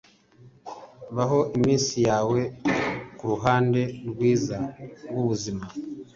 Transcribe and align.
baho 1.15 1.39
iminsi 1.57 1.95
yawe 2.07 2.39
kuruhande 3.17 3.81
rwiza 4.09 4.57
rwubuzima 5.09 5.63